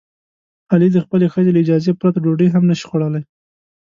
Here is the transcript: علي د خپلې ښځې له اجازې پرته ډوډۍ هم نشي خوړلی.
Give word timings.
علي 0.71 0.87
د 0.93 0.97
خپلې 1.05 1.27
ښځې 1.33 1.51
له 1.53 1.59
اجازې 1.63 1.91
پرته 1.99 2.17
ډوډۍ 2.23 2.47
هم 2.51 2.63
نشي 2.71 2.85
خوړلی. 2.89 3.21